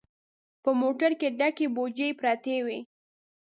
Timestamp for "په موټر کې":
0.63-1.27